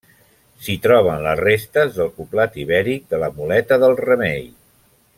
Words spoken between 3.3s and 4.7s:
Moleta del Remei.